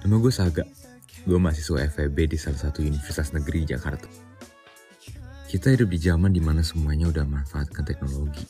[0.00, 0.64] Nama gue Saga.
[1.28, 4.08] Gue mahasiswa FEB di salah satu universitas negeri Jakarta.
[5.44, 8.40] Kita hidup di zaman di mana semuanya udah memanfaatkan teknologi.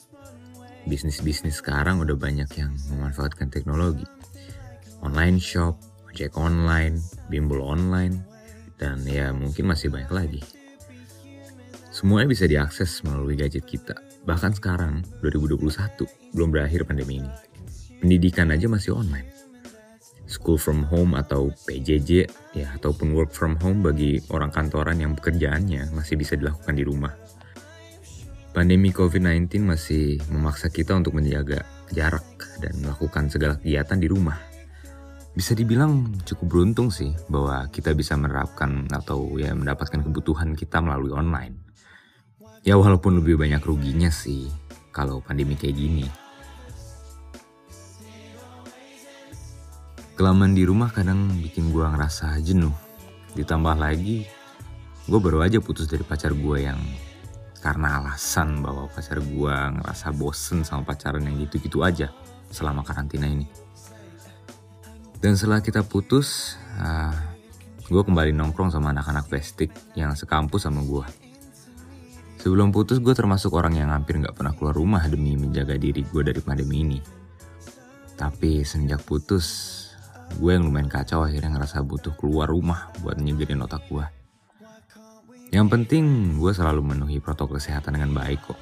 [0.87, 4.07] Bisnis-bisnis sekarang udah banyak yang memanfaatkan teknologi.
[5.03, 5.75] Online shop,
[6.15, 8.23] ojek online, bimbel online,
[8.79, 10.43] dan ya mungkin masih banyak lagi.
[11.91, 13.99] Semuanya bisa diakses melalui gadget kita.
[14.23, 17.33] Bahkan sekarang, 2021, belum berakhir pandemi ini.
[17.99, 19.40] Pendidikan aja masih online
[20.31, 25.91] school from home atau PJJ ya ataupun work from home bagi orang kantoran yang pekerjaannya
[25.91, 27.11] masih bisa dilakukan di rumah.
[28.51, 32.27] Pandemi COVID-19 masih memaksa kita untuk menjaga jarak
[32.63, 34.39] dan melakukan segala kegiatan di rumah.
[35.31, 41.15] Bisa dibilang cukup beruntung sih bahwa kita bisa menerapkan atau ya mendapatkan kebutuhan kita melalui
[41.15, 41.63] online.
[42.67, 44.51] Ya walaupun lebih banyak ruginya sih
[44.91, 46.20] kalau pandemi kayak gini.
[50.21, 52.77] Kelamaan di rumah kadang bikin gue ngerasa jenuh.
[53.33, 54.29] Ditambah lagi,
[55.09, 56.77] gue baru aja putus dari pacar gue yang
[57.65, 62.13] karena alasan bahwa pacar gue ngerasa bosen sama pacaran yang gitu-gitu aja
[62.53, 63.49] selama karantina ini.
[65.25, 67.17] Dan setelah kita putus, uh,
[67.89, 71.07] gue kembali nongkrong sama anak-anak bestik yang sekampus sama gue.
[72.45, 76.21] Sebelum putus, gue termasuk orang yang hampir gak pernah keluar rumah demi menjaga diri gue
[76.21, 77.01] dari pandemi ini.
[78.21, 79.80] Tapi semenjak putus,
[80.39, 84.07] gue yang lumayan kacau akhirnya ngerasa butuh keluar rumah buat nyegerin otak gue.
[85.51, 86.05] Yang penting
[86.39, 88.61] gue selalu memenuhi protokol kesehatan dengan baik kok.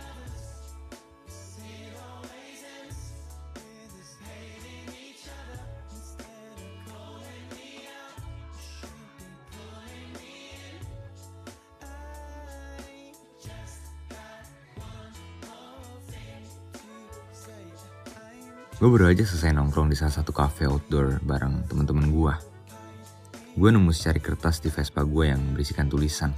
[18.78, 22.34] Gue baru aja selesai nongkrong di salah satu cafe outdoor bareng temen-temen gue.
[23.58, 26.30] Gue nemu secari kertas di Vespa gue yang berisikan tulisan.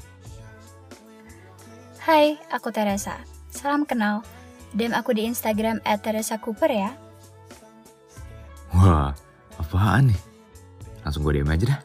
[2.00, 3.20] Hai, aku Teresa.
[3.52, 4.24] Salam kenal.
[4.72, 6.96] DM aku di Instagram at Teresa Cooper ya.
[8.72, 9.12] Wah,
[9.60, 10.20] apaan nih?
[11.04, 11.80] Langsung gue DM aja dah.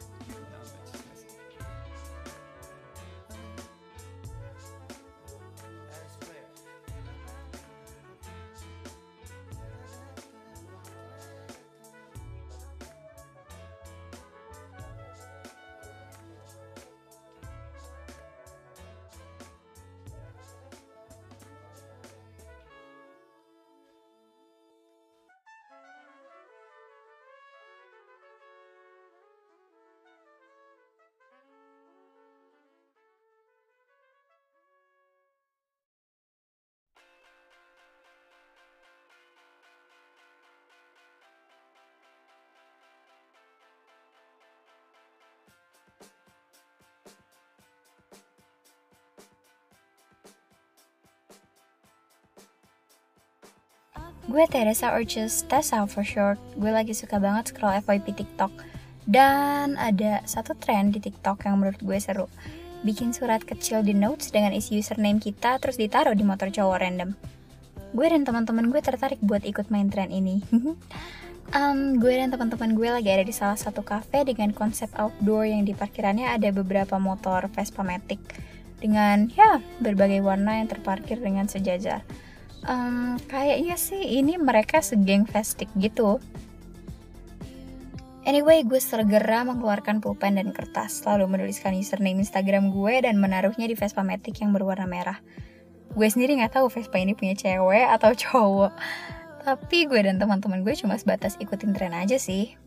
[54.26, 56.42] Gue Teresa or just Tessa for short.
[56.58, 58.50] Gue lagi suka banget scroll FYP TikTok.
[59.06, 62.26] Dan ada satu trend di TikTok yang menurut gue seru.
[62.82, 67.14] Bikin surat kecil di notes dengan isi username kita terus ditaruh di motor cowok random.
[67.94, 70.42] Gue dan teman-teman gue tertarik buat ikut main trend ini.
[71.54, 75.62] um, gue dan teman-teman gue lagi ada di salah satu cafe dengan konsep outdoor yang
[75.62, 78.18] di parkirannya ada beberapa motor Vespa Matic
[78.82, 82.02] dengan ya berbagai warna yang terparkir dengan sejajar
[82.66, 86.18] um, kayaknya sih ini mereka segeng festik gitu.
[88.26, 93.78] Anyway, gue segera mengeluarkan pulpen dan kertas, lalu menuliskan username Instagram gue dan menaruhnya di
[93.78, 95.22] Vespa Matic yang berwarna merah.
[95.94, 98.74] Gue sendiri nggak tahu Vespa ini punya cewek atau cowok,
[99.46, 102.58] tapi gue dan teman-teman gue cuma sebatas ikutin tren aja sih.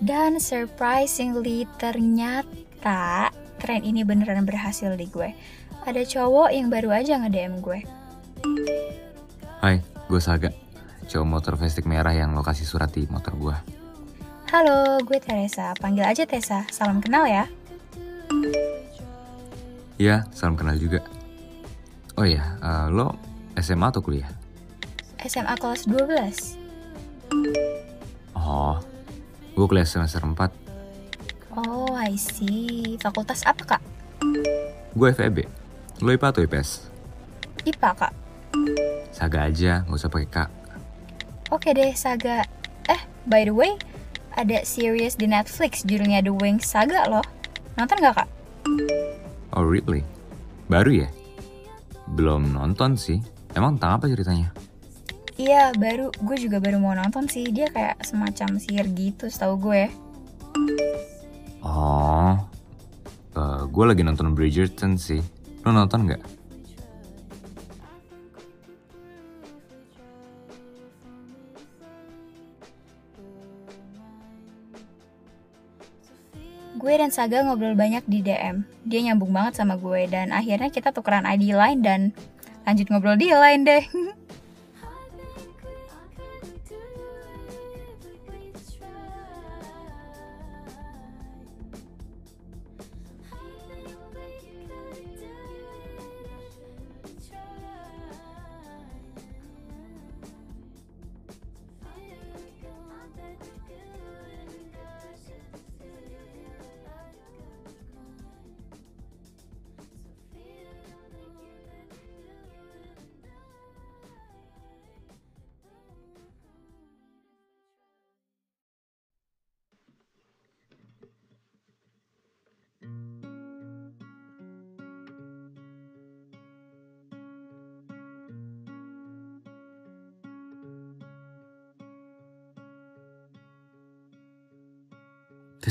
[0.00, 3.28] Dan surprisingly ternyata
[3.60, 5.36] tren ini beneran berhasil di gue
[5.84, 7.80] ada cowok yang baru aja nge-DM gue.
[9.60, 10.50] Hai, gue Saga.
[11.08, 13.56] Cowok motor Vestik merah yang lokasi surat di motor gue.
[14.50, 15.74] Halo, gue Teresa.
[15.78, 16.66] Panggil aja Tessa.
[16.70, 17.44] Salam kenal ya.
[20.00, 21.04] Iya, salam kenal juga.
[22.16, 23.16] Oh iya, uh, lo
[23.58, 24.28] SMA atau kuliah?
[25.20, 26.56] SMA kelas 12.
[28.32, 28.80] Oh,
[29.52, 30.50] gue kuliah semester 4.
[31.52, 32.96] Oh, I see.
[33.02, 33.82] Fakultas apa, Kak?
[34.96, 35.59] Gue FEB.
[36.00, 36.88] Lo IPA atau IPS?
[37.68, 38.12] IPA, Kak.
[39.12, 40.48] Saga aja, gak usah pakai Kak.
[41.52, 42.40] Oke deh, Saga.
[42.88, 43.76] Eh, by the way,
[44.32, 47.26] ada series di Netflix judulnya The Wings Saga loh.
[47.76, 48.28] Nonton gak, Kak?
[49.52, 50.00] Oh, really?
[50.72, 51.08] Baru ya?
[52.16, 53.20] Belum nonton sih.
[53.52, 54.48] Emang tentang apa ceritanya?
[55.36, 57.44] Iya, baru gue juga baru mau nonton sih.
[57.52, 59.84] Dia kayak semacam sihir gitu, setahu gue.
[61.60, 62.40] Oh,
[63.36, 65.20] uh, gue lagi nonton Bridgerton sih.
[65.64, 66.22] Lo nonton nggak?
[76.80, 78.64] Gue dan Saga ngobrol banyak di DM.
[78.88, 82.00] Dia nyambung banget sama gue dan akhirnya kita tukeran ID line dan
[82.64, 83.84] lanjut ngobrol di line deh.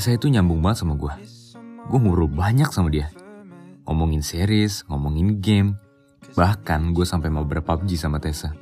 [0.00, 1.12] Tessa itu nyambung banget sama gue.
[1.92, 3.12] Gue ngobrol banyak sama dia.
[3.84, 5.76] Ngomongin series, ngomongin game.
[6.32, 8.56] Bahkan gue sampai mau berpubg sama Tessa.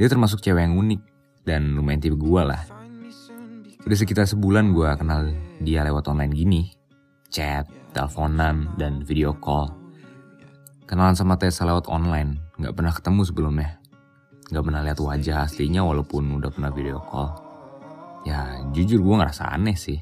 [0.00, 1.00] Dia termasuk cewek yang unik
[1.44, 2.64] dan lumayan tipe gue lah.
[3.84, 5.28] Udah sekitar sebulan gue kenal
[5.60, 6.72] dia lewat online gini.
[7.28, 9.68] Chat, teleponan, dan video call.
[10.88, 13.76] Kenalan sama Tessa lewat online, gak pernah ketemu sebelumnya.
[14.48, 17.44] Gak pernah lihat wajah aslinya walaupun udah pernah video call.
[18.24, 20.00] Ya jujur gue ngerasa aneh sih.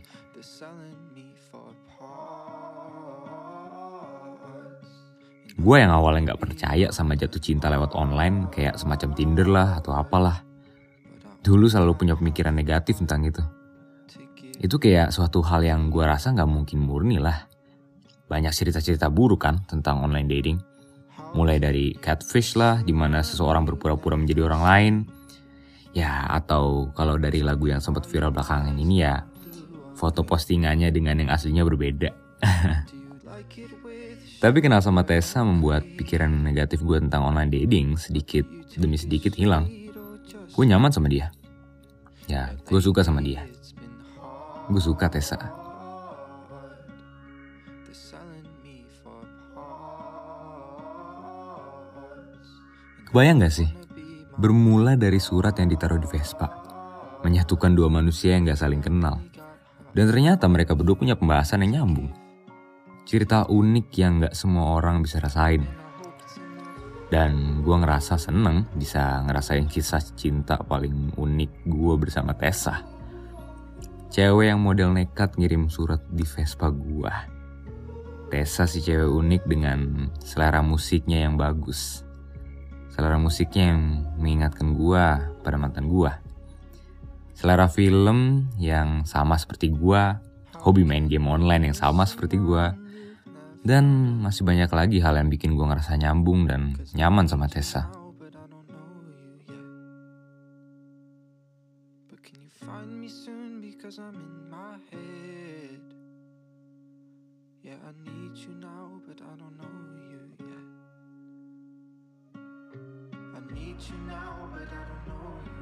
[5.55, 9.97] Gue yang awalnya gak percaya sama jatuh cinta lewat online kayak semacam Tinder lah atau
[9.97, 10.45] apalah.
[11.41, 13.41] Dulu selalu punya pemikiran negatif tentang itu.
[14.61, 17.49] Itu kayak suatu hal yang gue rasa gak mungkin murni lah.
[18.29, 20.59] Banyak cerita-cerita buruk kan tentang online dating.
[21.33, 24.95] Mulai dari catfish lah, di mana seseorang berpura-pura menjadi orang lain.
[25.97, 29.23] Ya, atau kalau dari lagu yang sempat viral belakangan ini ya,
[30.05, 32.13] foto postingannya dengan yang aslinya berbeda.
[34.45, 38.45] Tapi kenal sama Tessa membuat pikiran negatif gue tentang online dating sedikit
[38.77, 39.65] demi sedikit hilang.
[40.53, 41.33] Gue nyaman sama dia.
[42.29, 43.49] Ya, gue suka sama dia.
[44.69, 45.41] Gue suka Tessa.
[53.09, 53.71] Kebayang gak sih?
[54.37, 56.53] Bermula dari surat yang ditaruh di Vespa.
[57.25, 59.17] Menyatukan dua manusia yang gak saling kenal.
[59.95, 62.11] Dan ternyata mereka berdua punya pembahasan yang nyambung.
[63.07, 65.63] Cerita unik yang gak semua orang bisa rasain.
[67.15, 72.83] Dan gue ngerasa seneng bisa ngerasain kisah cinta paling unik gue bersama Tessa.
[74.11, 77.15] Cewek yang model nekat ngirim surat di Vespa gue.
[78.35, 82.03] Tessa si cewek unik dengan selera musiknya yang bagus.
[82.91, 85.05] Selera musiknya yang mengingatkan gue
[85.43, 86.24] pada mantan gue.
[87.35, 90.03] Selera film yang sama seperti gue.
[90.65, 92.65] Hobi main game online yang sama seperti gue.
[93.65, 98.05] Dan masih banyak lagi hal yang bikin gue ngerasa nyambung dan nyaman sama Tessa.
[113.91, 115.54] you now, but I don't know you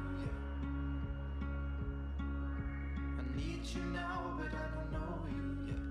[3.35, 5.83] need you now, but I don't know you yet.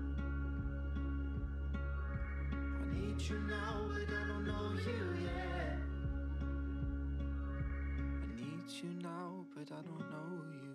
[2.53, 5.77] I need you now, but I don't know you yet.
[7.99, 10.72] I need you now, but I don't know you.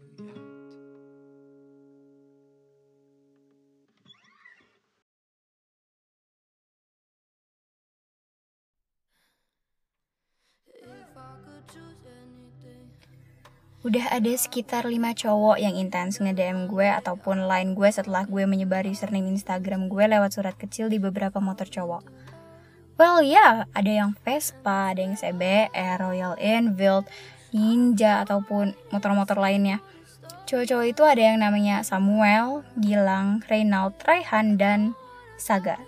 [13.86, 18.82] Udah ada sekitar 5 cowok yang intens nge-DM gue ataupun line gue setelah gue menyebar
[18.82, 22.02] username Instagram gue lewat surat kecil di beberapa motor cowok.
[22.98, 27.06] Well ya, yeah, ada yang Vespa, ada yang CBR, Royal Enfield,
[27.54, 29.78] Ninja, ataupun motor-motor lainnya.
[30.50, 34.98] Cowok-cowok itu ada yang namanya Samuel, Gilang, Reynald, Raihan, dan
[35.38, 35.78] Saga.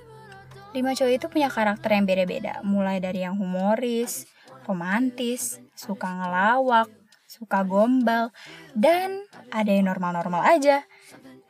[0.71, 4.31] Lima cowok itu punya karakter yang beda-beda, mulai dari yang humoris,
[4.71, 7.00] romantis, suka ngelawak,
[7.31, 8.35] suka gombal,
[8.75, 9.23] dan
[9.55, 10.83] ada yang normal-normal aja.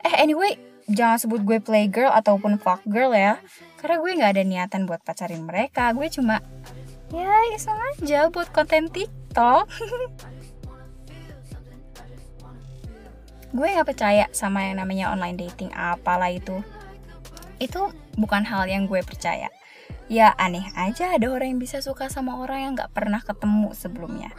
[0.05, 3.41] Eh, anyway, jangan sebut gue playgirl ataupun fuck girl ya,
[3.81, 5.89] karena gue gak ada niatan buat pacarin mereka.
[5.97, 6.45] Gue cuma
[7.09, 9.65] ya iseng aja buat konten TikTok.
[13.51, 16.63] gue gak percaya sama yang namanya online dating apalah itu
[17.59, 19.51] itu bukan hal yang gue percaya
[20.07, 24.31] ya aneh aja ada orang yang bisa suka sama orang yang gak pernah ketemu sebelumnya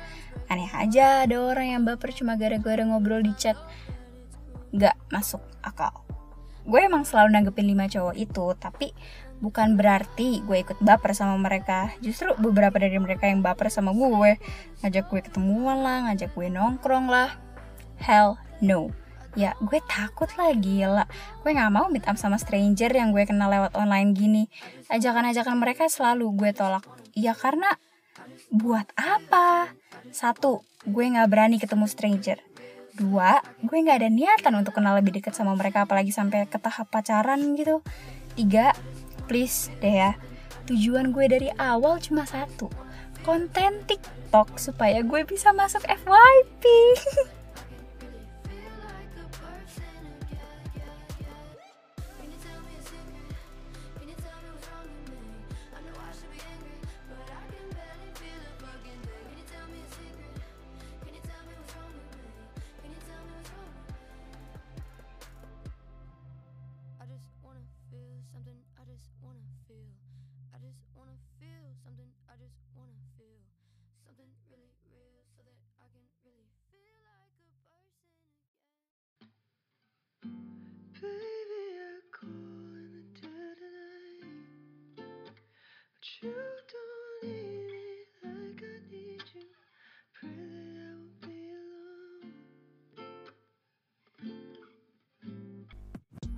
[0.51, 3.59] aneh aja ada orang yang baper cuma gara-gara ngobrol di chat.
[4.73, 5.93] Nggak masuk akal.
[6.63, 8.95] Gue emang selalu nanggepin lima cowok itu tapi
[9.43, 11.91] bukan berarti gue ikut baper sama mereka.
[11.99, 14.39] Justru beberapa dari mereka yang baper sama gue.
[14.81, 17.35] Ngajak gue ketemuan lah ngajak gue nongkrong lah.
[17.99, 18.95] Hell no.
[19.35, 21.11] Ya gue takut lah gila.
[21.43, 24.47] Gue nggak mau meet up sama stranger yang gue kenal lewat online gini.
[24.87, 26.87] Ajakan-ajakan mereka selalu gue tolak.
[27.19, 27.75] Ya karena
[28.53, 29.73] buat apa?
[30.13, 32.39] Satu gue nggak berani ketemu stranger.
[32.93, 36.93] Dua gue nggak ada niatan untuk kenal lebih dekat sama mereka apalagi sampai ke tahap
[36.93, 37.81] pacaran gitu.
[38.37, 38.77] Tiga
[39.27, 40.13] please deh ya
[40.67, 42.71] tujuan gue dari awal cuma satu
[43.23, 46.65] konten TikTok supaya gue bisa masuk FYP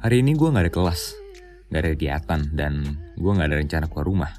[0.05, 1.17] Hari ini gue gak ada kelas,
[1.73, 2.73] gak ada kegiatan, dan
[3.17, 4.33] gue gak ada rencana keluar rumah.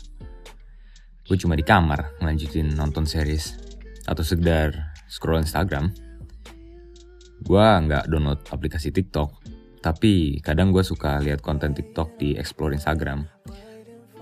[1.26, 3.54] Gue cuma di kamar ngelanjutin nonton series
[4.06, 5.94] atau sekedar scroll Instagram.
[7.46, 9.45] Gue gak download aplikasi TikTok,
[9.86, 13.30] tapi kadang gue suka lihat konten TikTok di explore Instagram.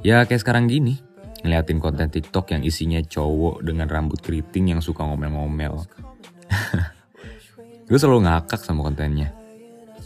[0.04, 1.00] Ya kayak sekarang gini,
[1.48, 5.88] ngeliatin konten TikTok yang isinya cowok dengan rambut keriting yang suka ngomel-ngomel.
[7.88, 9.32] gue selalu ngakak sama kontennya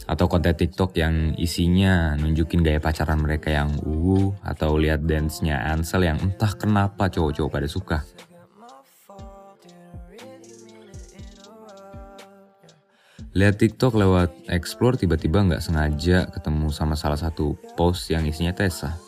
[0.06, 6.06] atau konten TikTok yang isinya nunjukin gaya pacaran mereka yang uh atau lihat dance-nya Ansel
[6.06, 7.98] yang entah kenapa cowok-cowok pada suka.
[13.38, 18.98] Lihat TikTok lewat explore tiba-tiba nggak sengaja ketemu sama salah satu post yang isinya Tessa.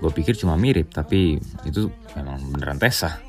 [0.00, 1.36] Gue pikir cuma mirip, tapi
[1.68, 3.20] itu memang beneran Tessa.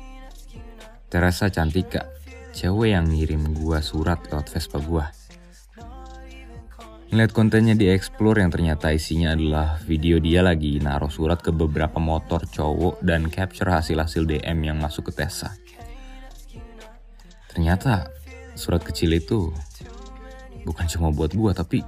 [1.12, 2.08] Teresa Cantika,
[2.56, 5.12] cewek yang ngirim gua surat lewat Vespa gua.
[7.12, 12.00] Ngeliat kontennya di explore yang ternyata isinya adalah video dia lagi naruh surat ke beberapa
[12.00, 15.52] motor cowok dan capture hasil-hasil DM yang masuk ke Tessa.
[17.52, 18.08] Ternyata
[18.56, 19.50] surat kecil itu
[20.64, 21.82] bukan cuma buat gua tapi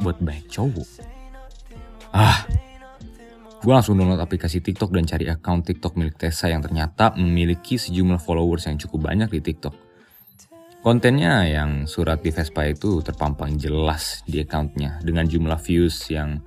[0.00, 0.88] buat banyak cowok.
[2.10, 2.42] Ah,
[3.60, 8.18] gue langsung download aplikasi TikTok dan cari account TikTok milik Tessa yang ternyata memiliki sejumlah
[8.18, 9.74] followers yang cukup banyak di TikTok.
[10.80, 16.40] Kontennya yang surat di Vespa itu terpampang jelas di accountnya dengan jumlah views yang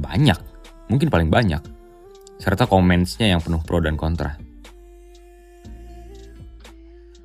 [0.00, 0.40] banyak,
[0.88, 1.60] mungkin paling banyak,
[2.40, 4.40] serta commentsnya yang penuh pro dan kontra.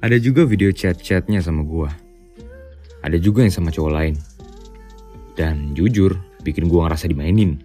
[0.03, 2.08] Ada juga video chat-chatnya sama gua.
[2.99, 4.15] Ada juga yang sama cowok lain.
[5.39, 7.59] Dan jujur, bikin gua ngerasa dimainin.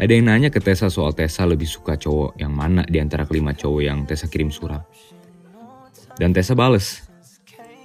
[0.00, 3.52] Ada yang nanya ke Tessa soal Tessa lebih suka cowok yang mana di antara kelima
[3.52, 4.80] cowok yang Tessa kirim surat.
[6.16, 7.04] Dan Tessa bales,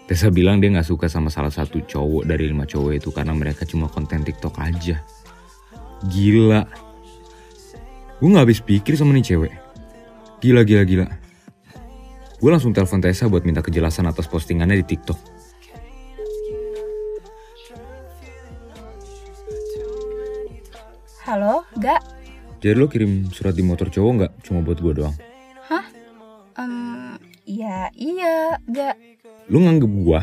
[0.08, 3.68] Tessa bilang dia gak suka sama salah satu cowok dari lima cowok itu karena mereka
[3.68, 5.04] cuma konten TikTok aja.
[6.08, 6.63] Gila.
[8.24, 9.54] Gue gak habis pikir sama nih cewek.
[10.39, 11.08] Gila, gila, gila.
[12.39, 15.35] Gue langsung telepon Tessa buat minta kejelasan atas postingannya di TikTok.
[21.25, 22.01] Halo gak
[22.60, 25.15] Jadi lo kirim surat di motor cowok gak cuma buat gue doang?
[25.63, 25.86] hah
[26.58, 27.13] um,
[27.44, 28.96] ya iya gak
[29.48, 30.22] Lu nganggep gue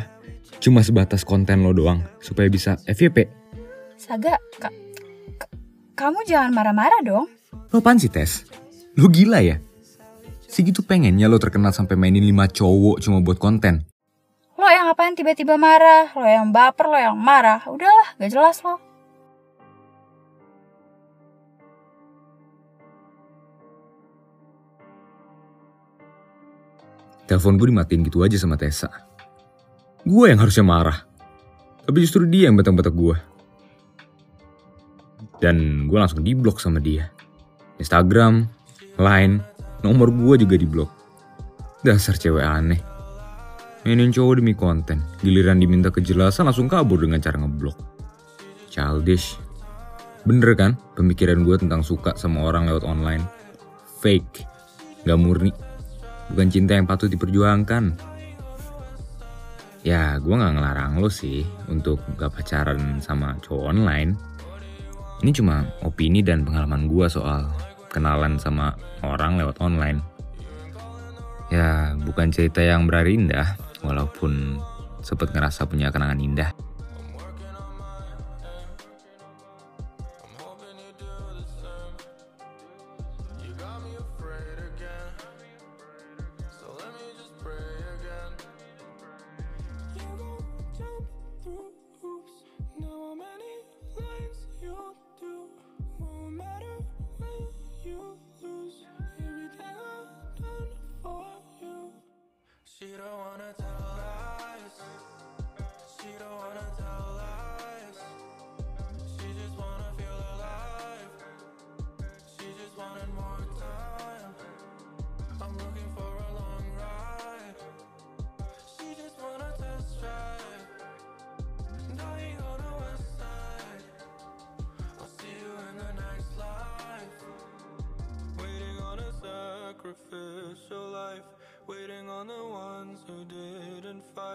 [0.58, 3.26] cuma sebatas konten lo doang supaya bisa FYP?
[3.96, 4.74] Saga ka-
[5.36, 5.52] ka-
[5.94, 7.26] kamu jangan marah-marah dong
[7.70, 8.44] Lo apaan sih Tes?
[8.94, 9.56] Lo gila ya?
[10.44, 13.86] Segitu pengennya lo terkenal sampai mainin lima cowok cuma buat konten.
[14.52, 18.78] lo yang apaan tiba-tiba marah lo yang baper lo yang marah udahlah gak jelas lo
[27.32, 28.92] Telepon gue dimatiin gitu aja sama Tessa.
[30.04, 31.08] Gue yang harusnya marah.
[31.88, 33.16] Tapi justru dia yang betek-betek gue.
[35.40, 37.08] Dan gue langsung diblok sama dia.
[37.80, 38.44] Instagram,
[39.00, 39.40] Line,
[39.80, 40.90] nomor gue juga diblok.
[41.80, 42.84] Dasar cewek aneh.
[43.88, 47.80] Mainin cowok demi konten, giliran diminta kejelasan langsung kabur dengan cara ngeblok.
[48.68, 49.40] Childish.
[50.28, 53.24] Bener kan pemikiran gue tentang suka sama orang lewat online?
[54.04, 54.44] Fake.
[55.08, 55.71] Gak murni
[56.30, 58.12] bukan cinta yang patut diperjuangkan.
[59.82, 64.14] Ya, gue gak ngelarang lo sih untuk gak pacaran sama cowok online.
[65.26, 67.50] Ini cuma opini dan pengalaman gue soal
[67.90, 69.98] kenalan sama orang lewat online.
[71.50, 74.62] Ya, bukan cerita yang berarindah, walaupun
[75.02, 76.50] sempat ngerasa punya kenangan indah.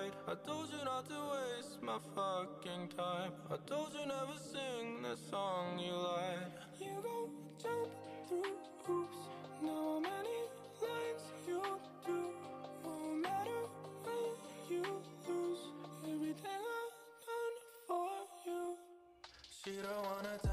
[0.07, 3.31] right I told you not to waste my fucking time.
[3.51, 6.53] I told you never sing the song you like.
[6.79, 7.29] You go
[7.61, 7.89] jump
[8.27, 8.43] through
[8.85, 9.17] hoops.
[9.61, 10.37] Now how many
[10.81, 11.61] lines you
[12.05, 12.19] do?
[12.83, 13.61] No matter
[14.03, 14.33] when
[14.69, 14.83] you
[15.27, 15.59] lose
[16.03, 16.95] Everything I've
[17.27, 18.09] done for
[18.45, 18.75] you.
[19.63, 20.46] She don't wanna